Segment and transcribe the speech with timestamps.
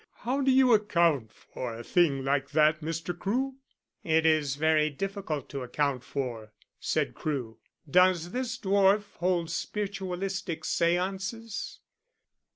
[0.21, 3.15] How do you account for a thing like that, Mr.
[3.15, 3.57] Crewe?"
[4.03, 7.59] "It is very difficult to account for," said Crewe.
[7.87, 11.77] "Does this dwarf hold spiritualistic séances?"